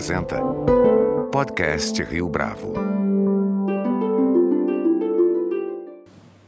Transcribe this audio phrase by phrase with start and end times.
[0.00, 0.40] apresenta
[1.30, 2.72] Podcast Rio Bravo.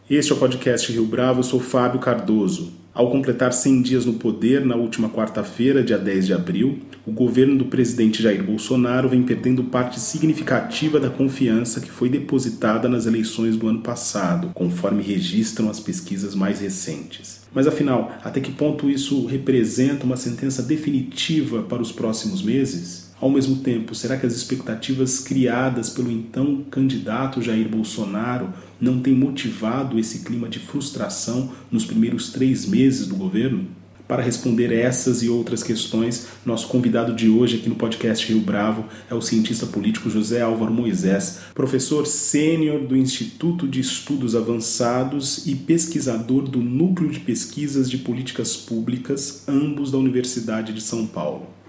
[0.09, 2.73] Este é o podcast Rio Bravo, eu sou Fábio Cardoso.
[2.95, 7.59] Ao completar 100 dias no poder, na última quarta-feira, dia 10 de abril, o governo
[7.59, 13.59] do presidente Jair Bolsonaro vem perdendo parte significativa da confiança que foi depositada nas eleições
[13.59, 17.43] do ano passado, conforme registram as pesquisas mais recentes.
[17.53, 23.02] Mas afinal, até que ponto isso representa uma sentença definitiva para os próximos meses?
[23.23, 29.15] Ao mesmo tempo, será que as expectativas criadas pelo então candidato Jair Bolsonaro não têm
[29.15, 33.69] motivado esse clima de frustração nos primeiros três meses do governo?
[34.09, 38.87] Para responder essas e outras questões, nosso convidado de hoje aqui no podcast Rio Bravo
[39.09, 45.55] é o cientista político José Álvaro Moisés, professor sênior do Instituto de Estudos Avançados e
[45.55, 51.62] pesquisador do Núcleo de Pesquisas de Políticas Públicas, ambos da Universidade de São Paulo.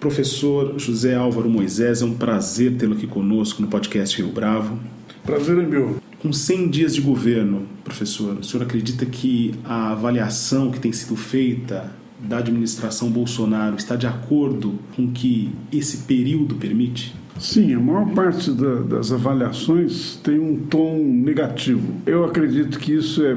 [0.00, 4.78] Professor José Álvaro Moisés, é um prazer tê-lo aqui conosco no podcast Rio Bravo.
[5.22, 5.96] Prazer é meu.
[6.20, 11.14] Com 100 dias de governo, professor, o senhor acredita que a avaliação que tem sido
[11.16, 17.14] feita da administração Bolsonaro está de acordo com o que esse período permite?
[17.38, 21.92] Sim, a maior parte da, das avaliações tem um tom negativo.
[22.06, 23.36] Eu acredito que isso é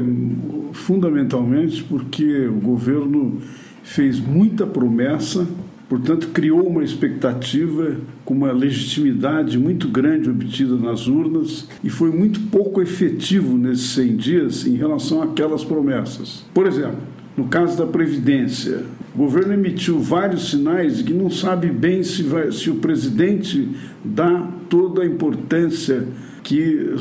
[0.72, 3.41] fundamentalmente porque o governo
[3.84, 5.45] fez muita promessa
[5.94, 12.40] Portanto, criou uma expectativa com uma legitimidade muito grande obtida nas urnas e foi muito
[12.50, 16.46] pouco efetivo nesses 100 dias em relação àquelas promessas.
[16.52, 16.98] Por exemplo,
[17.38, 18.82] no caso da Previdência,
[19.14, 23.70] o governo emitiu vários sinais que não sabe bem se, vai, se o presidente
[24.04, 26.08] dá toda a importância
[26.44, 26.94] que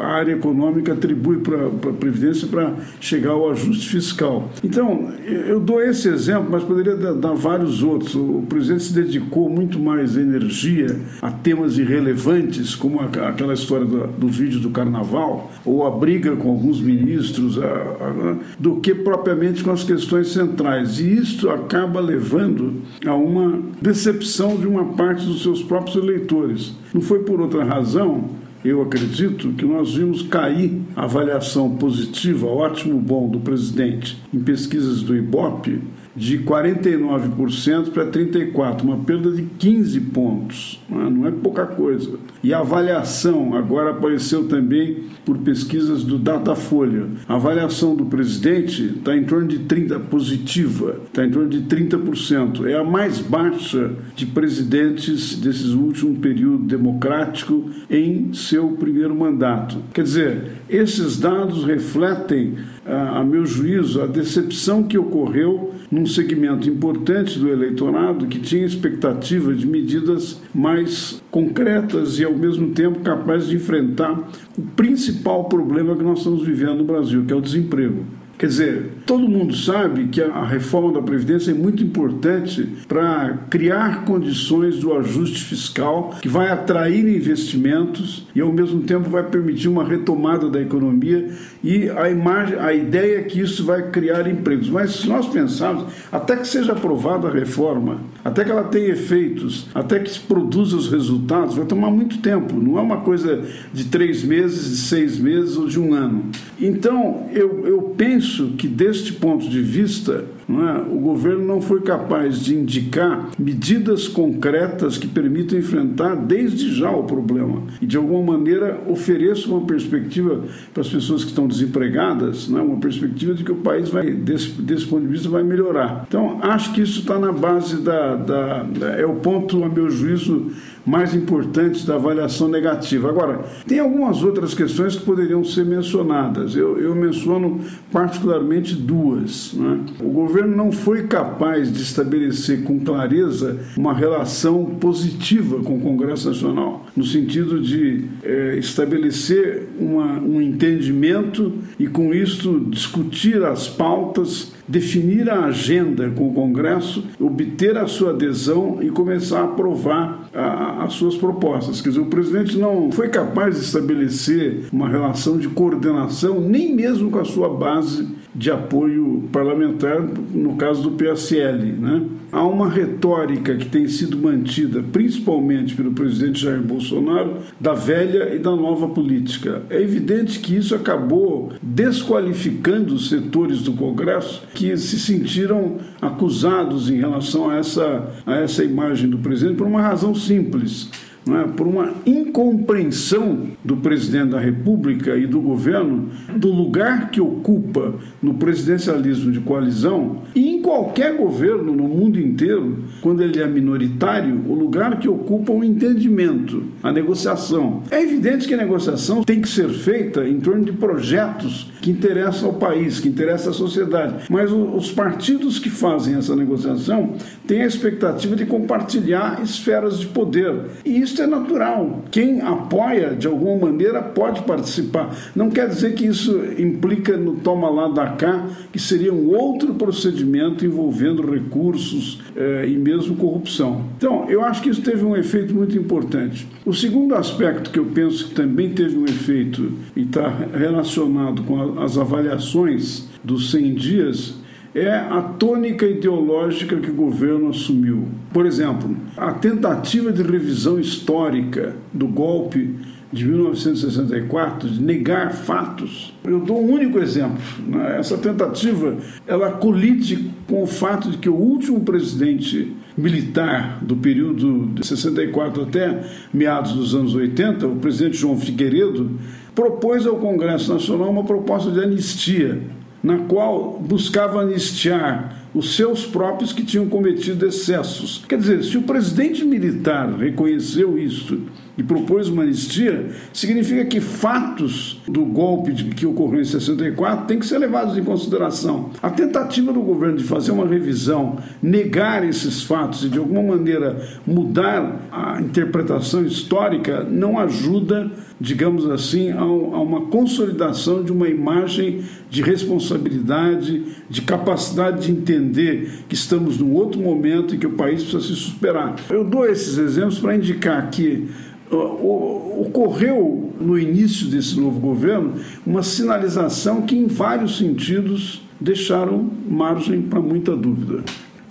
[0.00, 4.50] a área econômica atribui para a Previdência para chegar ao ajuste fiscal.
[4.62, 8.14] Então, eu dou esse exemplo, mas poderia dar vários outros.
[8.14, 14.28] O presidente se dedicou muito mais energia a temas irrelevantes, como aquela história do, do
[14.28, 19.70] vídeo do carnaval, ou a briga com alguns ministros, a, a, do que propriamente com
[19.70, 21.00] as questões centrais.
[21.00, 26.74] E isso acaba levando a uma decepção de uma parte dos seus próprios eleitores.
[26.92, 32.98] Não foi por outra razão eu acredito que nós vimos cair a avaliação positiva, ótimo,
[32.98, 35.80] bom do presidente em pesquisas do IBOP
[36.16, 40.94] de 49% para 34%, uma perda de 15 pontos, é?
[40.94, 42.18] não é pouca coisa.
[42.42, 47.06] E a avaliação agora apareceu também por pesquisas do Datafolha.
[47.28, 52.66] A avaliação do presidente está em torno de 30% positiva, está em torno de 30%.
[52.66, 59.78] É a mais baixa de presidentes desses últimos período democrático em seu primeiro mandato.
[59.92, 62.54] Quer dizer, esses dados refletem,
[62.84, 69.54] a meu juízo, a decepção que ocorreu num segmento importante do eleitorado que tinha expectativa
[69.54, 76.02] de medidas mais concretas e, ao mesmo tempo, capazes de enfrentar o principal problema que
[76.02, 78.04] nós estamos vivendo no Brasil, que é o desemprego.
[78.38, 84.04] Quer dizer, todo mundo sabe que a reforma da Previdência é muito importante para criar
[84.04, 89.82] condições do ajuste fiscal que vai atrair investimentos e, ao mesmo tempo, vai permitir uma
[89.82, 91.30] retomada da economia
[91.64, 94.68] e a imagem, a ideia é que isso vai criar empregos.
[94.68, 99.66] Mas se nós pensarmos, até que seja aprovada a reforma, até que ela tenha efeitos,
[99.74, 102.54] até que se produza os resultados, vai tomar muito tempo.
[102.54, 103.42] Não é uma coisa
[103.72, 106.26] de três meses, de seis meses ou de um ano.
[106.60, 111.80] Então, eu, eu penso isso que, deste ponto de vista, é, o governo não foi
[111.80, 118.36] capaz de indicar medidas concretas que permitam enfrentar desde já o problema e, de alguma
[118.36, 123.52] maneira, ofereça uma perspectiva para as pessoas que estão desempregadas, é, uma perspectiva de que
[123.52, 126.04] o país vai, desse, desse ponto de vista, vai melhorar.
[126.06, 128.86] Então, acho que isso está na base da, da, da.
[128.92, 130.52] É o ponto, a meu juízo,
[130.86, 133.08] mais importantes da avaliação negativa.
[133.08, 136.54] Agora, tem algumas outras questões que poderiam ser mencionadas.
[136.54, 139.52] Eu, eu menciono particularmente duas.
[139.52, 139.80] Né?
[140.00, 146.28] O governo não foi capaz de estabelecer com clareza uma relação positiva com o Congresso
[146.28, 154.56] Nacional, no sentido de é, estabelecer uma, um entendimento e, com isso, discutir as pautas
[154.68, 160.84] definir a agenda com o Congresso, obter a sua adesão e começar a aprovar a,
[160.84, 161.80] as suas propostas.
[161.80, 167.10] Quer dizer, o presidente não foi capaz de estabelecer uma relação de coordenação, nem mesmo
[167.10, 171.72] com a sua base de apoio parlamentar, no caso do PSL.
[171.72, 172.02] Né?
[172.30, 178.38] Há uma retórica que tem sido mantida, principalmente pelo presidente Jair Bolsonaro, da velha e
[178.38, 179.62] da nova política.
[179.70, 186.98] É evidente que isso acabou desqualificando os setores do Congresso que se sentiram acusados em
[186.98, 190.90] relação a essa, a essa imagem do presidente por uma razão simples
[191.28, 191.48] é?
[191.48, 198.34] por uma incompreensão do presidente da República e do governo do lugar que ocupa no
[198.34, 204.54] presidencialismo de coalizão e em qualquer governo no mundo inteiro, quando ele é minoritário, o
[204.54, 207.82] lugar que ocupa o entendimento, a negociação.
[207.90, 212.48] É evidente que a negociação tem que ser feita em torno de projetos que interessam
[212.48, 217.14] ao país, que interessam à sociedade, mas os partidos que fazem essa negociação
[217.46, 220.54] têm a expectativa de compartilhar esferas de poder.
[220.84, 222.04] E isso é natural.
[222.10, 225.14] Quem apoia, de alguma maneira, pode participar.
[225.34, 229.74] Não quer dizer que isso implica no toma lá da cá, que seria um outro
[229.74, 233.84] procedimento envolvendo recursos eh, e mesmo corrupção.
[233.96, 236.46] Então, eu acho que isso teve um efeito muito importante.
[236.64, 241.80] O segundo aspecto que eu penso que também teve um efeito e está relacionado com
[241.80, 244.45] as avaliações dos 100 dias
[244.78, 248.08] é a tônica ideológica que o governo assumiu.
[248.30, 252.76] Por exemplo, a tentativa de revisão histórica do golpe
[253.10, 256.12] de 1964 de negar fatos.
[256.22, 257.40] Eu dou um único exemplo.
[257.66, 257.96] Né?
[257.98, 264.66] Essa tentativa ela colide com o fato de que o último presidente militar do período
[264.74, 266.02] de 64 até
[266.34, 269.18] meados dos anos 80, o presidente João Figueiredo,
[269.54, 272.60] propôs ao Congresso Nacional uma proposta de anistia
[273.06, 278.24] na qual buscava anistiar os seus próprios que tinham cometido excessos.
[278.28, 281.40] Quer dizer, se o presidente militar reconheceu isso
[281.76, 287.46] e propôs uma anistia, significa que fatos do golpe que ocorreu em 64 têm que
[287.46, 288.90] ser levados em consideração.
[289.02, 294.02] A tentativa do governo de fazer uma revisão, negar esses fatos e de alguma maneira
[294.26, 302.42] mudar a interpretação histórica não ajuda, digamos assim, a uma consolidação de uma imagem de
[302.42, 308.34] responsabilidade, de capacidade de entender que estamos num outro momento e que o país precisa
[308.34, 308.96] se superar.
[309.10, 311.28] Eu dou esses exemplos para indicar que
[311.70, 315.34] ocorreu no início desse novo governo
[315.66, 321.04] uma sinalização que, em vários sentidos, deixaram margem para muita dúvida.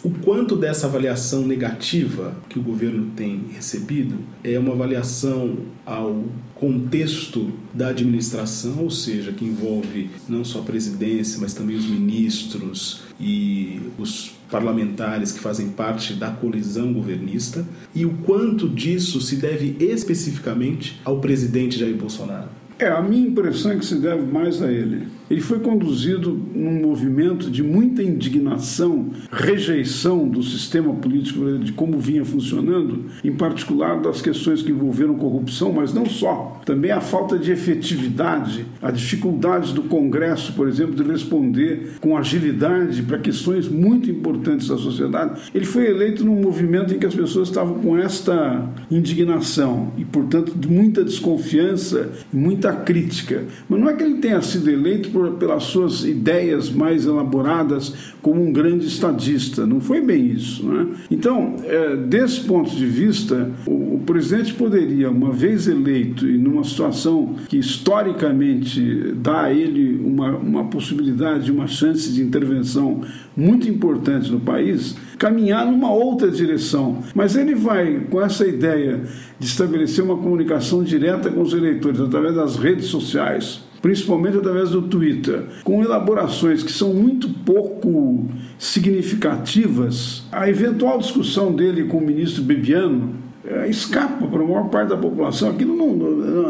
[0.04, 6.24] O quanto dessa avaliação negativa que o governo tem recebido é uma avaliação ao
[6.54, 13.02] contexto da administração, ou seja, que envolve não só a presidência, mas também os ministros
[13.20, 19.76] e os parlamentares que fazem parte da colisão governista, e o quanto disso se deve
[19.80, 22.50] especificamente ao presidente Jair Bolsonaro.
[22.78, 25.08] É, a minha impressão é que se deve mais a ele.
[25.30, 32.24] Ele foi conduzido num movimento de muita indignação, rejeição do sistema político, de como vinha
[32.24, 36.62] funcionando, em particular das questões que envolveram corrupção, mas não só.
[36.64, 43.02] Também a falta de efetividade, a dificuldade do Congresso, por exemplo, de responder com agilidade
[43.02, 45.42] para questões muito importantes da sociedade.
[45.54, 50.54] Ele foi eleito num movimento em que as pessoas estavam com esta indignação e, portanto,
[50.68, 53.44] muita desconfiança, muita crítica.
[53.68, 58.44] Mas não é que ele tenha sido eleito por, pelas suas ideias mais elaboradas como
[58.44, 59.66] um grande estadista.
[59.66, 60.68] Não foi bem isso.
[60.68, 60.88] Né?
[61.10, 66.66] Então, é, desse ponto de vista, o, o, presidente poderia, uma vez eleito e numa
[66.66, 73.00] situação que historicamente dá a ele uma, uma possibilidade, uma chance de intervenção
[73.38, 76.98] muito importante no país, caminhar numa outra direção.
[77.16, 79.02] Mas ele vai, com essa ideia
[79.40, 84.82] de estabelecer uma comunicação direta com os eleitores através das redes sociais, principalmente através do
[84.82, 88.28] Twitter, com elaborações que são muito pouco
[88.58, 90.24] significativas.
[90.32, 93.25] A eventual discussão dele com o ministro Bebiano é,
[93.68, 95.50] escapa para a maior parte da população.
[95.50, 95.96] Aquilo não,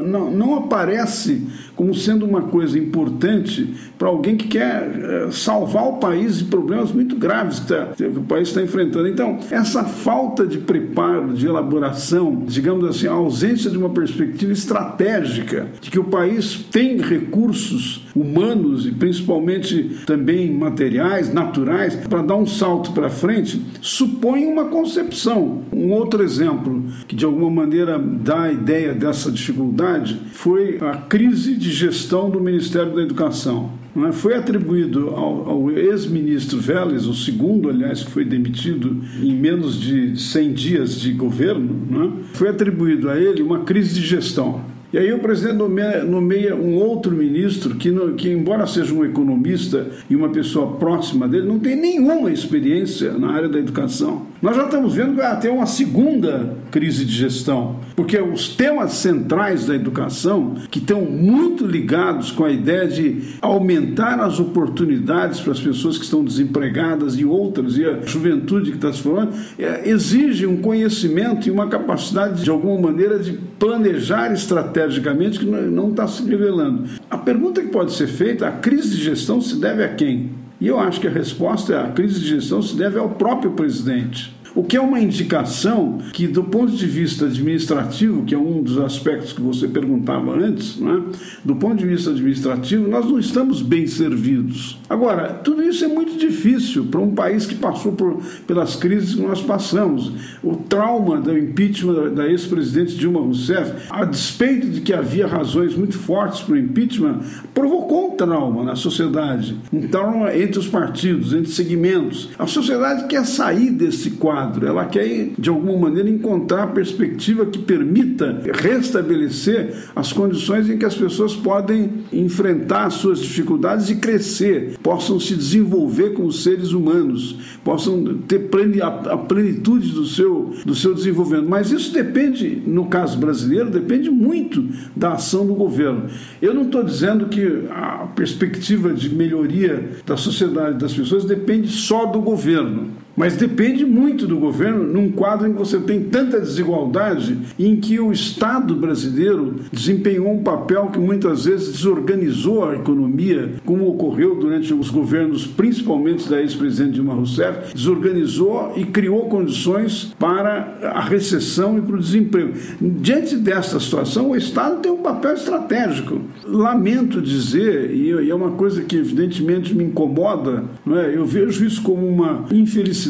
[0.02, 5.94] não, não aparece como sendo uma coisa importante para alguém que quer eh, salvar o
[5.98, 9.08] país de problemas muito graves que, tá, que o país está enfrentando.
[9.08, 15.68] Então, essa falta de preparo, de elaboração, digamos assim, a ausência de uma perspectiva estratégica
[15.82, 22.46] de que o país tem recursos humanos e principalmente também materiais, naturais, para dar um
[22.46, 25.64] salto para frente, supõe uma concepção.
[25.74, 31.56] Um outro exemplo que de alguma maneira dá a ideia dessa dificuldade foi a crise
[31.56, 33.72] de gestão do Ministério da Educação.
[34.08, 34.12] É?
[34.12, 40.20] Foi atribuído ao, ao ex-ministro Vélez, o segundo, aliás, que foi demitido em menos de
[40.20, 42.36] 100 dias de governo, é?
[42.36, 44.75] foi atribuído a ele uma crise de gestão.
[44.96, 49.88] E aí o presidente nomeia, nomeia um outro ministro que, que, embora seja um economista
[50.10, 54.26] e uma pessoa próxima dele, não tem nenhuma experiência na área da educação.
[54.46, 58.92] Nós já estamos vendo que vai ter uma segunda crise de gestão, porque os temas
[58.92, 65.52] centrais da educação, que estão muito ligados com a ideia de aumentar as oportunidades para
[65.52, 69.90] as pessoas que estão desempregadas e outras, e a juventude que está se formando, é,
[69.90, 76.08] exige um conhecimento e uma capacidade, de alguma maneira, de planejar estrategicamente que não está
[76.08, 76.84] se revelando.
[77.10, 80.30] A pergunta que pode ser feita: a crise de gestão se deve a quem?
[80.62, 83.52] E eu acho que a resposta é a crise de gestão se deve ao próprio
[83.52, 84.35] presidente.
[84.56, 88.78] O que é uma indicação que, do ponto de vista administrativo, que é um dos
[88.78, 91.04] aspectos que você perguntava antes, né?
[91.44, 94.80] do ponto de vista administrativo, nós não estamos bem servidos.
[94.90, 99.22] Agora, tudo isso é muito difícil para um país que passou por, pelas crises que
[99.22, 100.14] nós passamos.
[100.42, 105.98] O trauma do impeachment da ex-presidente Dilma Rousseff, a despeito de que havia razões muito
[105.98, 107.20] fortes para o impeachment,
[107.54, 112.30] provocou um trauma na sociedade, um trauma entre os partidos, entre segmentos.
[112.40, 117.46] A sociedade quer sair desse quadro quadro, ela quer, de alguma maneira, encontrar a perspectiva
[117.46, 124.78] que permita restabelecer as condições em que as pessoas podem enfrentar suas dificuldades e crescer,
[124.82, 128.50] possam se desenvolver como seres humanos, possam ter
[128.82, 131.50] a plenitude do seu, do seu desenvolvimento.
[131.50, 136.06] Mas isso depende, no caso brasileiro, depende muito da ação do governo.
[136.42, 142.06] Eu não estou dizendo que a perspectiva de melhoria da sociedade das pessoas depende só
[142.06, 143.05] do governo.
[143.16, 147.78] Mas depende muito do governo num quadro em que você tem tanta desigualdade e em
[147.78, 154.36] que o Estado brasileiro desempenhou um papel que muitas vezes desorganizou a economia, como ocorreu
[154.36, 161.78] durante os governos, principalmente da ex-presidente Dilma Rousseff, desorganizou e criou condições para a recessão
[161.78, 162.54] e para o desemprego.
[162.82, 166.20] Diante dessa situação, o Estado tem um papel estratégico.
[166.44, 171.16] Lamento dizer, e é uma coisa que evidentemente me incomoda, é?
[171.16, 173.05] eu vejo isso como uma infelicidade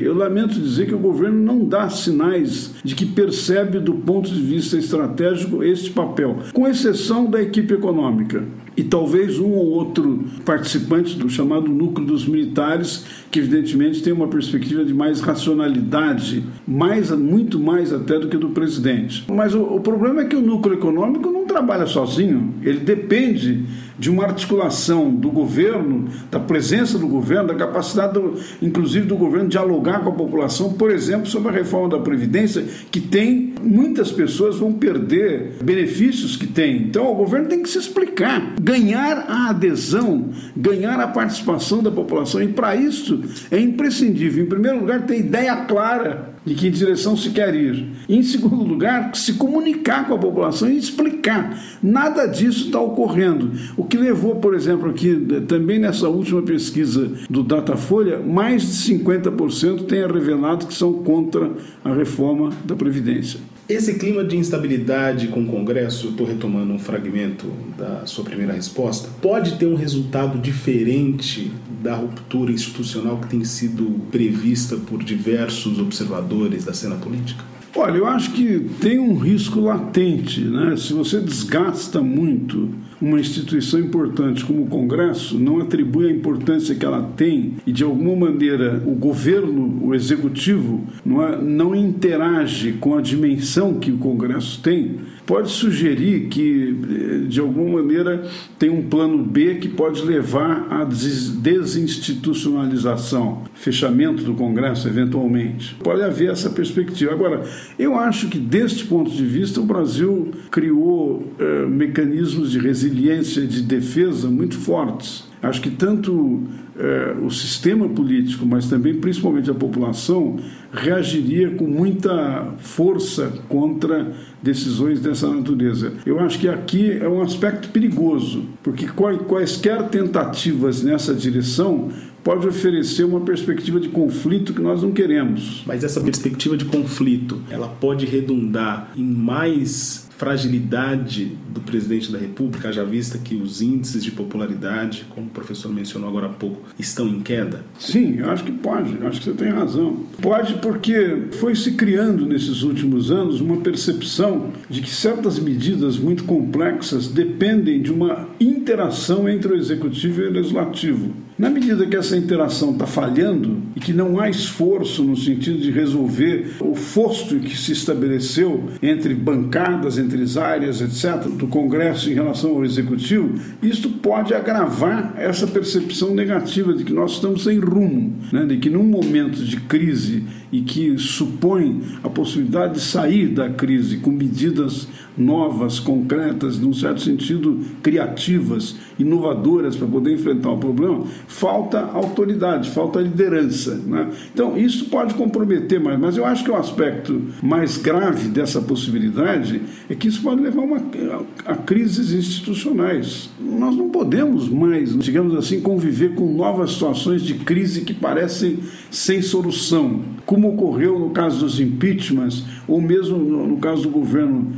[0.00, 4.40] eu lamento dizer que o governo não dá sinais de que percebe, do ponto de
[4.40, 8.44] vista estratégico, este papel, com exceção da equipe econômica
[8.78, 14.28] e talvez um ou outro participante do chamado núcleo dos militares, que evidentemente tem uma
[14.28, 19.24] perspectiva de mais racionalidade, mais, muito mais até do que do presidente.
[19.28, 23.64] Mas o, o problema é que o núcleo econômico não trabalha sozinho, ele depende
[23.98, 29.48] de uma articulação do governo, da presença do governo, da capacidade, do, inclusive, do governo
[29.48, 34.56] dialogar com a população, por exemplo, sobre a reforma da Previdência, que tem, muitas pessoas
[34.56, 36.82] vão perder benefícios que tem.
[36.82, 42.42] Então, o governo tem que se explicar ganhar a adesão, ganhar a participação da população.
[42.42, 47.30] E para isso é imprescindível, em primeiro lugar, ter ideia clara de que direção se
[47.30, 47.86] quer ir.
[48.08, 51.62] Em segundo lugar, se comunicar com a população e explicar.
[51.82, 53.52] Nada disso está ocorrendo.
[53.76, 55.14] O que levou, por exemplo, aqui,
[55.46, 61.50] também nessa última pesquisa do Datafolha, mais de 50% tenha revelado que são contra
[61.84, 63.40] a reforma da Previdência.
[63.68, 69.10] Esse clima de instabilidade com o Congresso, estou retomando um fragmento da sua primeira resposta,
[69.20, 76.64] pode ter um resultado diferente da ruptura institucional que tem sido prevista por diversos observadores
[76.64, 77.44] da cena política?
[77.76, 80.74] Olha, eu acho que tem um risco latente, né?
[80.78, 86.84] Se você desgasta muito uma instituição importante como o Congresso, não atribui a importância que
[86.84, 92.96] ela tem e de alguma maneira o governo, o executivo, não, é, não interage com
[92.96, 94.96] a dimensão que o Congresso tem,
[95.28, 98.26] pode sugerir que, de alguma maneira,
[98.58, 105.76] tem um plano B que pode levar à desinstitucionalização, fechamento do Congresso, eventualmente.
[105.84, 107.12] Pode haver essa perspectiva.
[107.12, 107.42] Agora,
[107.78, 112.58] eu acho que, deste ponto de vista, o Brasil criou eh, mecanismos de
[112.88, 115.24] resiliência, de defesa muito fortes.
[115.40, 116.42] Acho que tanto
[116.76, 120.36] eh, o sistema político, mas também principalmente a população,
[120.72, 125.92] reagiria com muita força contra decisões dessa natureza.
[126.04, 128.88] Eu acho que aqui é um aspecto perigoso, porque
[129.28, 131.88] quaisquer tentativas nessa direção
[132.24, 135.62] pode oferecer uma perspectiva de conflito que nós não queremos.
[135.66, 142.72] Mas essa perspectiva de conflito, ela pode redundar em mais fragilidade do presidente da República,
[142.72, 147.06] já vista que os índices de popularidade, como o professor mencionou agora há pouco, estão
[147.06, 147.64] em queda?
[147.78, 150.04] Sim, eu acho que pode, eu acho que você tem razão.
[150.20, 156.24] Pode porque foi se criando nesses últimos anos uma percepção de que certas medidas muito
[156.24, 161.27] complexas dependem de uma interação entre o executivo e o legislativo.
[161.38, 165.70] Na medida que essa interação está falhando e que não há esforço no sentido de
[165.70, 172.14] resolver o fosso que se estabeleceu entre bancadas, entre as áreas, etc., do Congresso em
[172.14, 178.16] relação ao Executivo, isto pode agravar essa percepção negativa de que nós estamos sem rumo,
[178.32, 178.44] né?
[178.44, 183.98] de que num momento de crise e que supõe a possibilidade de sair da crise
[183.98, 191.80] com medidas novas, concretas, num certo sentido criativas, inovadoras para poder enfrentar o problema, falta
[191.80, 193.74] autoridade, falta liderança.
[193.74, 194.08] Né?
[194.32, 199.60] Então, isso pode comprometer mais, mas eu acho que o aspecto mais grave dessa possibilidade
[199.88, 203.30] é que isso pode levar uma, a, a crises institucionais.
[203.40, 208.58] Nós não podemos mais, digamos assim, conviver com novas situações de crise que parecem
[208.90, 214.52] sem solução, como ocorreu no caso dos impeachments, ou mesmo no, no caso do governo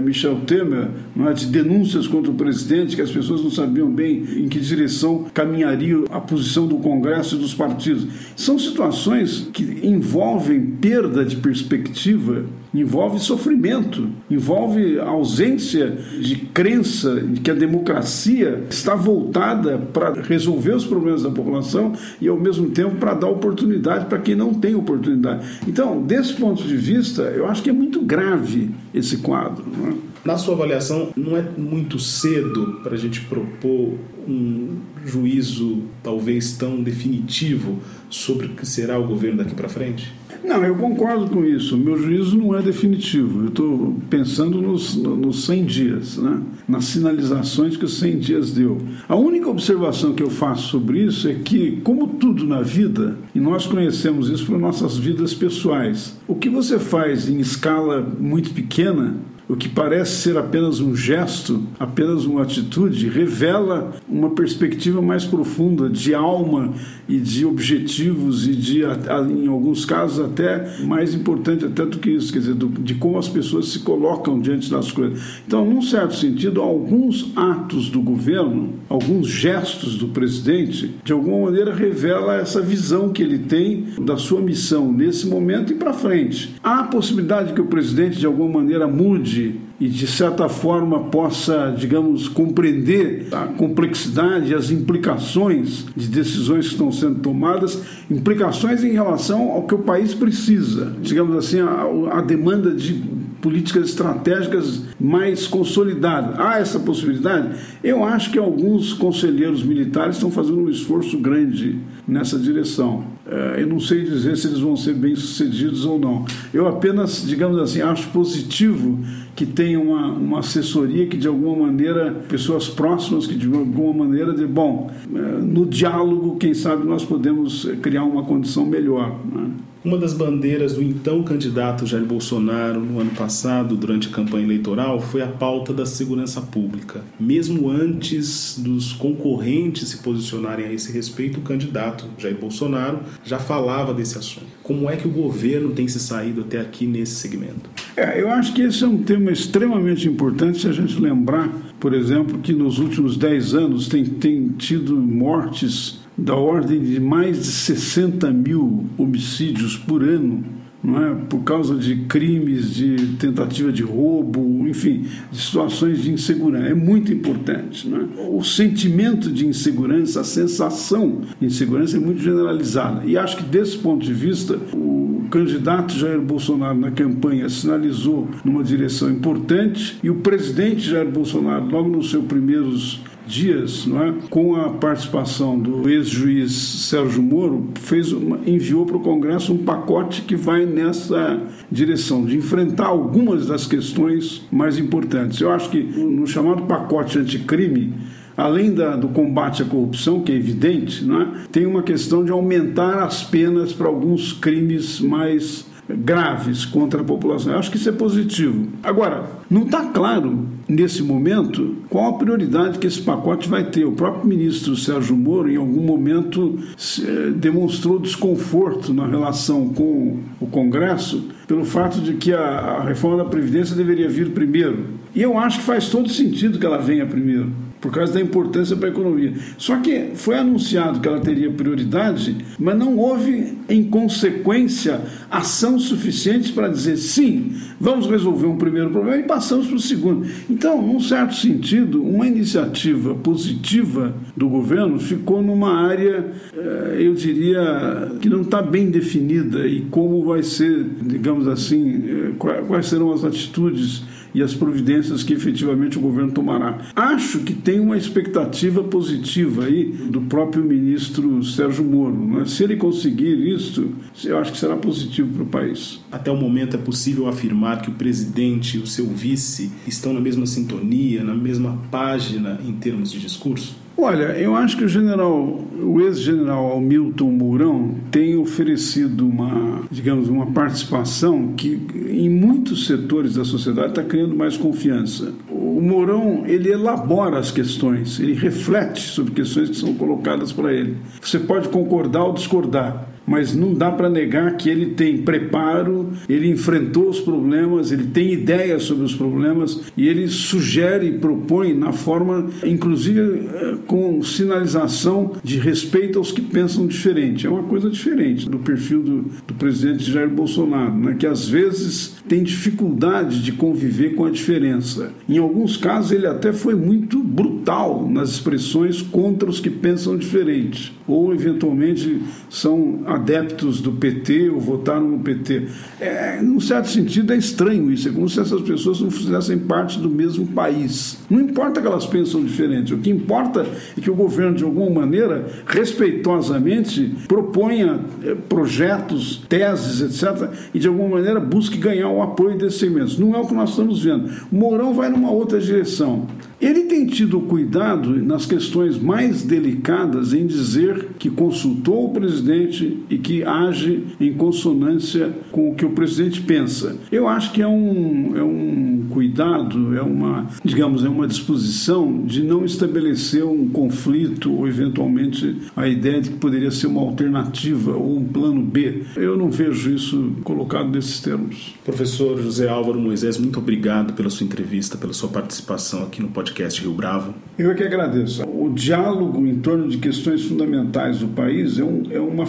[0.00, 0.88] Michel Temer,
[1.18, 5.26] é, de denúncias contra o presidente, que as pessoas não sabiam bem em que direção
[5.32, 8.06] caminharia a posição do Congresso e dos partidos.
[8.36, 17.50] São situações que envolvem perda de perspectiva envolve sofrimento, envolve ausência de crença de que
[17.50, 23.14] a democracia está voltada para resolver os problemas da população e, ao mesmo tempo, para
[23.14, 25.46] dar oportunidade para quem não tem oportunidade.
[25.68, 29.61] Então, desse ponto de vista, eu acho que é muito grave esse quadro.
[29.88, 30.12] É?
[30.24, 33.94] Na sua avaliação, não é muito cedo para a gente propor
[34.28, 37.78] um juízo talvez tão definitivo
[38.08, 40.12] sobre o que será o governo daqui para frente?
[40.44, 41.76] Não, eu concordo com isso.
[41.76, 43.42] Meu juízo não é definitivo.
[43.42, 46.40] Eu estou pensando nos, nos 100 dias, né?
[46.66, 48.78] nas sinalizações que os 100 dias deu.
[49.08, 53.40] A única observação que eu faço sobre isso é que, como tudo na vida, e
[53.40, 59.16] nós conhecemos isso por nossas vidas pessoais, o que você faz em escala muito pequena
[59.52, 65.90] o que parece ser apenas um gesto, apenas uma atitude, revela uma perspectiva mais profunda
[65.90, 66.72] de alma
[67.06, 72.32] e de objetivos e de, em alguns casos, até mais importante até do que isso,
[72.32, 75.42] quer dizer, de como as pessoas se colocam diante das coisas.
[75.46, 81.74] Então, num certo sentido, alguns atos do governo, alguns gestos do presidente, de alguma maneira
[81.74, 86.54] revela essa visão que ele tem da sua missão nesse momento e para frente.
[86.62, 89.41] Há a possibilidade que o presidente, de alguma maneira, mude
[89.80, 96.72] e, de certa forma, possa, digamos, compreender a complexidade e as implicações de decisões que
[96.72, 102.20] estão sendo tomadas, implicações em relação ao que o país precisa, digamos assim, a, a
[102.20, 102.94] demanda de
[103.42, 106.38] políticas estratégicas mais consolidadas.
[106.38, 107.58] Há essa possibilidade?
[107.82, 113.04] Eu acho que alguns conselheiros militares estão fazendo um esforço grande nessa direção.
[113.32, 116.26] É, eu não sei dizer se eles vão ser bem sucedidos ou não.
[116.52, 118.98] Eu apenas, digamos assim, acho positivo
[119.34, 124.34] que tenha uma, uma assessoria que de alguma maneira, pessoas próximas que de alguma maneira,
[124.34, 129.18] de, bom, é, no diálogo, quem sabe nós podemos criar uma condição melhor.
[129.24, 129.50] Né?
[129.84, 135.00] Uma das bandeiras do então candidato Jair Bolsonaro no ano passado, durante a campanha eleitoral,
[135.00, 137.02] foi a pauta da segurança pública.
[137.18, 143.94] Mesmo antes dos concorrentes se posicionarem a esse respeito, o candidato Jair Bolsonaro já falava
[143.94, 144.46] desse assunto.
[144.62, 147.70] Como é que o governo tem se saído até aqui nesse segmento?
[147.96, 151.94] É, eu acho que esse é um tema extremamente importante se a gente lembrar, por
[151.94, 157.46] exemplo, que nos últimos 10 anos tem, tem tido mortes da ordem de mais de
[157.46, 160.44] 60 mil homicídios por ano,
[160.84, 161.14] é?
[161.28, 166.66] por causa de crimes, de tentativa de roubo, enfim, de situações de insegurança.
[166.66, 167.88] É muito importante.
[167.92, 168.28] É?
[168.28, 173.04] O sentimento de insegurança, a sensação de insegurança é muito generalizada.
[173.04, 178.62] E acho que, desse ponto de vista, o candidato Jair Bolsonaro na campanha sinalizou numa
[178.62, 184.14] direção importante e o presidente Jair Bolsonaro, logo nos seus primeiros dias, não é?
[184.30, 190.22] com a participação do ex-juiz Sérgio Moro, fez uma, enviou para o Congresso um pacote
[190.22, 195.40] que vai nessa direção, de enfrentar algumas das questões mais importantes.
[195.40, 197.94] Eu acho que no chamado pacote anticrime,
[198.36, 201.28] além da, do combate à corrupção, que é evidente, não é?
[201.50, 207.52] tem uma questão de aumentar as penas para alguns crimes mais graves contra a população.
[207.52, 208.68] Eu acho que isso é positivo.
[208.82, 213.84] Agora, não está claro nesse momento qual a prioridade que esse pacote vai ter.
[213.84, 216.58] O próprio ministro Sérgio Moro, em algum momento,
[217.00, 223.24] eh, demonstrou desconforto na relação com o Congresso pelo fato de que a, reforma da
[223.24, 224.86] Previdência deveria vir primeiro.
[225.14, 227.50] E eu acho que faz todo sentido que ela venha primeiro
[227.82, 229.34] por causa da importância para a economia.
[229.58, 236.52] Só que foi anunciado que ela teria prioridade, mas não houve, em consequência, ação suficiente
[236.52, 240.24] para dizer sim, vamos resolver um primeiro problema e passamos para o segundo.
[240.48, 248.12] Então, num certo sentido, uma iniciativa positiva do governo ficou numa área, eh, eu diria,
[248.20, 253.24] que não está bem definida e como vai ser, digamos assim, eh, quais serão as
[253.24, 256.78] atitudes e as providências que efetivamente o governo tomará.
[256.94, 262.14] Acho que tem uma expectativa positiva aí do próprio ministro Sérgio Moro.
[262.14, 262.44] Né?
[262.46, 263.90] Se ele conseguir isso,
[264.24, 266.00] eu acho que será positivo para o país.
[266.10, 270.20] Até o momento é possível afirmar que o presidente e o seu vice estão na
[270.20, 273.81] mesma sintonia, na mesma página em termos de discurso?
[274.04, 280.46] Olha, eu acho que o general, o ex-general Hamilton Mourão tem oferecido uma, digamos, uma
[280.46, 285.32] participação que em muitos setores da sociedade está criando mais confiança.
[285.48, 290.96] O Mourão, ele elabora as questões, ele reflete sobre questões que são colocadas para ele.
[291.20, 296.50] Você pode concordar ou discordar, mas não dá para negar que ele tem preparo, ele
[296.50, 301.92] enfrentou os problemas, ele tem ideias sobre os problemas e ele sugere e propõe na
[301.92, 307.46] forma, inclusive eh, com sinalização de respeito aos que pensam diferente.
[307.46, 312.16] É uma coisa diferente do perfil do, do presidente Jair Bolsonaro, né, que às vezes
[312.28, 315.10] tem dificuldade de conviver com a diferença.
[315.26, 320.94] Em alguns casos, ele até foi muito brutal nas expressões contra os que pensam diferente,
[321.08, 325.68] ou eventualmente são adeptos do PT ou votaram no PT.
[326.00, 328.08] É, num certo sentido, é estranho isso.
[328.08, 331.18] É como se essas pessoas não fizessem parte do mesmo país.
[331.30, 333.64] Não importa que elas pensam diferente, o que importa
[333.96, 340.88] é que o governo, de alguma maneira, respeitosamente, proponha é, projetos, teses, etc., e de
[340.88, 343.18] alguma maneira busque ganhar o apoio desses segmentos.
[343.18, 344.28] Não é o que nós estamos vendo.
[344.50, 346.26] O Mourão vai numa outra direção.
[346.62, 353.18] Ele tem tido cuidado nas questões mais delicadas em dizer que consultou o presidente e
[353.18, 356.96] que age em consonância com o que o presidente pensa.
[357.10, 362.42] Eu acho que é um, é um cuidado, é uma, digamos, é uma disposição de
[362.42, 368.16] não estabelecer um conflito ou eventualmente a ideia de que poderia ser uma alternativa ou
[368.16, 369.02] um plano B.
[369.14, 371.74] Eu não vejo isso colocado nesses termos.
[371.84, 376.80] Professor José Álvaro Moisés, muito obrigado pela sua entrevista, pela sua participação aqui no podcast
[376.80, 377.34] Rio Bravo.
[377.58, 378.42] Eu é que agradeço.
[378.44, 382.46] O diálogo em torno de questões fundamentais do país é, um, é uma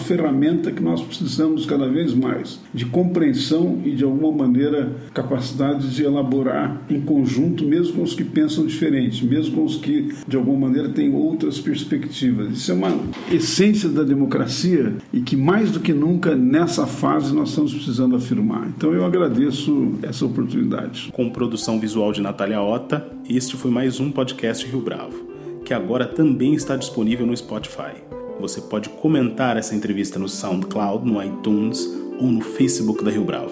[0.53, 6.03] ferramenta que nós precisamos cada vez mais de compreensão e, de alguma maneira, capacidade de
[6.03, 10.67] elaborar em conjunto, mesmo com os que pensam diferente, mesmo com os que, de alguma
[10.67, 12.53] maneira, têm outras perspectivas.
[12.53, 12.95] Isso é uma
[13.31, 18.67] essência da democracia e que, mais do que nunca, nessa fase, nós estamos precisando afirmar.
[18.67, 21.09] Então, eu agradeço essa oportunidade.
[21.13, 25.27] Com produção visual de Natália Ota, este foi mais um podcast Rio Bravo,
[25.65, 28.22] que agora também está disponível no Spotify.
[28.39, 31.85] Você pode comentar essa entrevista no SoundCloud, no iTunes
[32.19, 33.51] ou no Facebook da Rio Bravo.